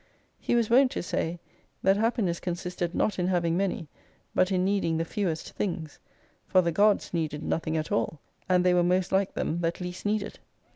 [0.39, 1.39] He was wont to say:
[1.83, 3.85] That Happifiess consisted not in having matiy,
[4.35, 5.99] hut in needing the fewest things:
[6.47, 8.19] for the Gods needed nothing at all,
[8.49, 10.39] and they were most like them that least needed.